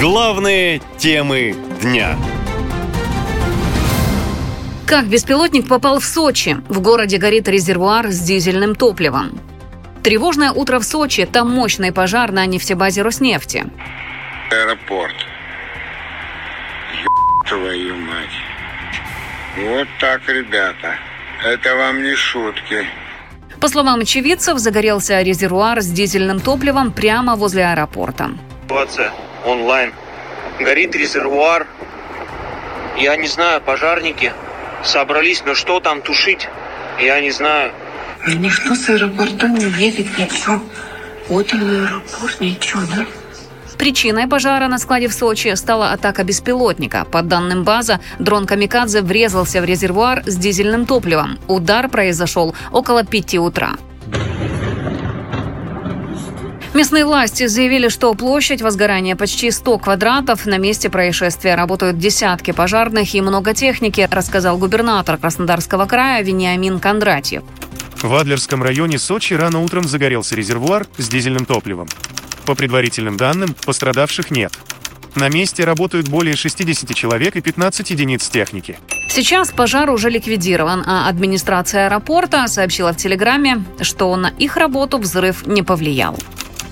Главные 0.00 0.82
темы 0.98 1.54
дня. 1.80 2.16
Как 4.86 5.06
беспилотник 5.06 5.68
попал 5.68 6.00
в 6.00 6.04
Сочи? 6.04 6.56
В 6.68 6.80
городе 6.80 7.16
горит 7.16 7.48
резервуар 7.48 8.10
с 8.10 8.18
дизельным 8.18 8.74
топливом. 8.74 9.38
Тревожное 10.02 10.50
утро 10.50 10.80
в 10.80 10.84
Сочи. 10.84 11.24
Там 11.26 11.48
мощный 11.48 11.92
пожар 11.92 12.32
на 12.32 12.44
нефтебазе 12.44 13.02
Роснефти. 13.02 13.64
Аэропорт. 14.50 15.14
Ё 17.00 17.48
твою 17.48 17.94
мать. 17.94 18.36
Вот 19.56 19.88
так, 20.00 20.28
ребята. 20.28 20.96
Это 21.44 21.76
вам 21.76 22.02
не 22.02 22.16
шутки. 22.16 22.84
По 23.60 23.68
словам 23.68 24.00
очевидцев, 24.00 24.58
загорелся 24.58 25.22
резервуар 25.22 25.80
с 25.80 25.86
дизельным 25.86 26.40
топливом 26.40 26.90
прямо 26.90 27.36
возле 27.36 27.64
аэропорта. 27.64 28.32
Ситуация 28.64 29.12
онлайн. 29.44 29.92
Горит 30.58 30.94
резервуар. 30.94 31.66
Я 32.96 33.16
не 33.16 33.26
знаю, 33.26 33.60
пожарники 33.60 34.32
собрались, 34.84 35.42
но 35.44 35.54
что 35.54 35.80
там 35.80 36.00
тушить, 36.00 36.48
я 37.00 37.20
не 37.20 37.30
знаю. 37.30 37.72
Никто 38.26 38.74
с 38.74 38.88
аэропорта 38.88 39.48
не 39.48 39.64
едет, 39.64 40.06
ничего. 40.18 40.60
Вот 41.28 41.52
он 41.52 41.62
аэропорт, 41.62 42.40
ничего, 42.40 42.82
да? 42.94 43.04
Причиной 43.84 44.26
пожара 44.26 44.66
на 44.68 44.78
складе 44.78 45.08
в 45.08 45.12
Сочи 45.12 45.54
стала 45.56 45.90
атака 45.92 46.24
беспилотника. 46.24 47.04
По 47.04 47.20
данным 47.20 47.64
база, 47.64 48.00
дрон 48.18 48.46
«Камикадзе» 48.46 49.02
врезался 49.02 49.60
в 49.60 49.66
резервуар 49.66 50.22
с 50.24 50.36
дизельным 50.36 50.86
топливом. 50.86 51.38
Удар 51.48 51.90
произошел 51.90 52.54
около 52.72 53.04
5 53.04 53.34
утра. 53.34 53.72
Местные 56.74 57.04
власти 57.04 57.46
заявили, 57.46 57.88
что 57.88 58.12
площадь 58.14 58.60
возгорания 58.60 59.14
почти 59.14 59.52
100 59.52 59.78
квадратов. 59.78 60.44
На 60.44 60.58
месте 60.58 60.90
происшествия 60.90 61.54
работают 61.54 61.98
десятки 61.98 62.50
пожарных 62.50 63.14
и 63.14 63.20
много 63.20 63.54
техники, 63.54 64.08
рассказал 64.10 64.58
губернатор 64.58 65.16
Краснодарского 65.16 65.86
края 65.86 66.24
Вениамин 66.24 66.80
Кондратьев. 66.80 67.44
В 68.02 68.12
Адлерском 68.12 68.60
районе 68.60 68.98
Сочи 68.98 69.34
рано 69.34 69.60
утром 69.60 69.84
загорелся 69.84 70.34
резервуар 70.34 70.84
с 70.98 71.08
дизельным 71.08 71.46
топливом. 71.46 71.88
По 72.44 72.56
предварительным 72.56 73.16
данным, 73.16 73.54
пострадавших 73.64 74.32
нет. 74.32 74.52
На 75.14 75.28
месте 75.28 75.64
работают 75.64 76.08
более 76.08 76.34
60 76.34 76.92
человек 76.92 77.36
и 77.36 77.40
15 77.40 77.88
единиц 77.90 78.28
техники. 78.28 78.76
Сейчас 79.08 79.52
пожар 79.52 79.90
уже 79.90 80.10
ликвидирован, 80.10 80.82
а 80.84 81.08
администрация 81.08 81.86
аэропорта 81.86 82.48
сообщила 82.48 82.92
в 82.92 82.96
Телеграме, 82.96 83.64
что 83.80 84.14
на 84.16 84.26
их 84.26 84.56
работу 84.56 84.98
взрыв 84.98 85.46
не 85.46 85.62
повлиял. 85.62 86.18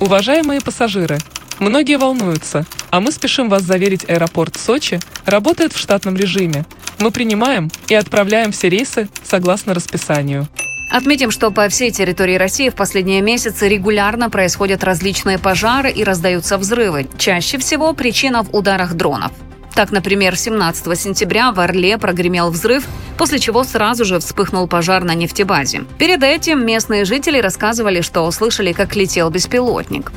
Уважаемые 0.02 0.60
пассажиры, 0.60 1.18
многие 1.60 1.96
волнуются, 1.96 2.66
а 2.90 2.98
мы 2.98 3.12
спешим 3.12 3.48
вас 3.48 3.62
заверить, 3.62 4.04
аэропорт 4.10 4.56
Сочи 4.56 4.98
работает 5.26 5.72
в 5.72 5.78
штатном 5.78 6.16
режиме. 6.16 6.66
Мы 6.98 7.12
принимаем 7.12 7.70
и 7.86 7.94
отправляем 7.94 8.50
все 8.50 8.68
рейсы 8.68 9.08
согласно 9.22 9.74
расписанию. 9.74 10.48
Отметим, 10.90 11.30
что 11.30 11.52
по 11.52 11.68
всей 11.68 11.92
территории 11.92 12.34
России 12.34 12.68
в 12.68 12.74
последние 12.74 13.20
месяцы 13.20 13.68
регулярно 13.68 14.28
происходят 14.28 14.82
различные 14.82 15.38
пожары 15.38 15.92
и 15.92 16.02
раздаются 16.02 16.58
взрывы. 16.58 17.06
Чаще 17.16 17.58
всего 17.58 17.92
причина 17.92 18.42
в 18.42 18.52
ударах 18.56 18.94
дронов. 18.94 19.30
Так, 19.74 19.90
например, 19.90 20.36
17 20.36 20.98
сентября 20.98 21.52
в 21.52 21.60
Орле 21.60 21.96
прогремел 21.96 22.50
взрыв, 22.50 22.86
после 23.16 23.38
чего 23.38 23.64
сразу 23.64 24.04
же 24.04 24.18
вспыхнул 24.18 24.68
пожар 24.68 25.02
на 25.04 25.14
нефтебазе. 25.14 25.84
Перед 25.98 26.22
этим 26.22 26.64
местные 26.64 27.04
жители 27.04 27.38
рассказывали, 27.40 28.02
что 28.02 28.22
услышали, 28.22 28.72
как 28.72 28.96
летел 28.96 29.30
беспилотник. 29.30 30.12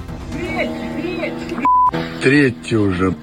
Третий 2.22 2.76
уже. 2.76 3.16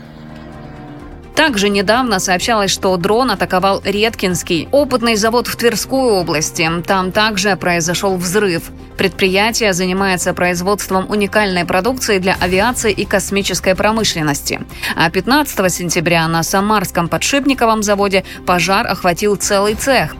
Также 1.43 1.71
недавно 1.71 2.21
сообщалось, 2.21 2.71
что 2.71 2.97
дрон 2.97 3.33
атаковал 3.33 3.83
Редкинский, 3.85 4.69
опытный 4.71 5.17
завод 5.17 5.49
в 5.49 5.57
Тверской 5.57 6.13
области. 6.13 6.71
Там 6.87 7.11
также 7.11 7.57
произошел 7.57 8.17
взрыв. 8.17 8.71
Предприятие 8.97 9.73
занимается 9.73 10.35
производством 10.35 11.11
уникальной 11.11 11.65
продукции 11.65 12.19
для 12.19 12.37
авиации 12.39 12.93
и 12.93 13.05
космической 13.05 13.75
промышленности. 13.75 14.61
А 14.95 15.11
15 15.11 15.73
сентября 15.73 16.29
на 16.29 16.45
Самарском 16.45 17.09
подшипниковом 17.09 17.83
заводе 17.83 18.23
пожар 18.47 18.87
охватил 18.87 19.35
целый 19.35 19.75
цех. 19.75 20.15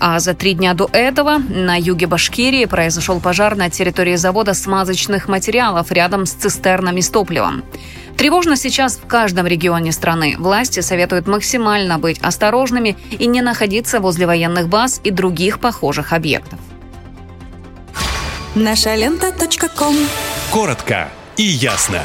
А 0.00 0.18
за 0.18 0.32
три 0.32 0.54
дня 0.54 0.72
до 0.72 0.88
этого 0.92 1.36
на 1.36 1.78
юге 1.78 2.06
Башкирии 2.06 2.64
произошел 2.64 3.20
пожар 3.20 3.54
на 3.54 3.68
территории 3.68 4.16
завода 4.16 4.54
смазочных 4.54 5.28
материалов 5.28 5.92
рядом 5.92 6.24
с 6.24 6.32
цистернами 6.32 7.00
с 7.00 7.10
топливом. 7.10 7.62
Тревожно 8.16 8.56
сейчас 8.56 8.96
в 8.96 9.06
каждом 9.06 9.46
регионе 9.46 9.92
страны. 9.92 10.36
Власти 10.38 10.80
советуют 10.80 11.26
максимально 11.26 11.98
быть 11.98 12.18
осторожными 12.20 12.96
и 13.10 13.26
не 13.26 13.42
находиться 13.42 14.00
возле 14.00 14.26
военных 14.26 14.68
баз 14.68 15.00
и 15.04 15.10
других 15.10 15.60
похожих 15.60 16.14
объектов. 16.14 16.58
Наша 18.54 18.94
лента. 18.94 19.32
Коротко 20.50 21.08
и 21.36 21.42
ясно. 21.42 22.02